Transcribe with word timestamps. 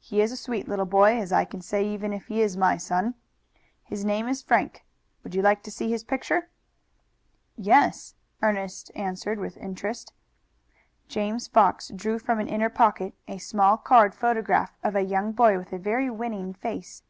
"He 0.00 0.20
is 0.20 0.32
a 0.32 0.36
sweet 0.36 0.66
little 0.66 0.84
boy, 0.86 1.20
as 1.20 1.30
I 1.32 1.44
can 1.44 1.60
say 1.62 1.86
even 1.86 2.12
if 2.12 2.26
he 2.26 2.42
is 2.42 2.56
my 2.56 2.76
son. 2.76 3.14
His 3.84 4.04
name 4.04 4.26
is 4.26 4.42
Frank. 4.42 4.84
Would 5.22 5.36
you 5.36 5.40
like 5.42 5.62
to 5.62 5.70
see 5.70 5.88
his 5.88 6.02
picture?" 6.02 6.48
"Yes," 7.54 8.16
answered 8.42 8.48
Ernest, 9.38 9.40
with 9.40 9.56
interest. 9.56 10.12
James 11.06 11.46
Fox 11.46 11.92
drew 11.94 12.18
from 12.18 12.40
an 12.40 12.48
inner 12.48 12.70
pocket 12.70 13.14
a 13.28 13.38
small 13.38 13.76
card 13.76 14.16
photograph 14.16 14.76
of 14.82 14.96
a 14.96 15.02
young 15.02 15.30
boy 15.30 15.56
with 15.56 15.72
a 15.72 15.78
very 15.78 16.10
winning 16.10 16.54
face. 16.54 17.04